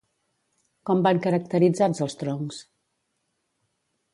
Com 0.89 1.03
van 1.07 1.21
caracteritzats 1.27 2.01
els 2.07 2.17
troncs? 2.23 2.65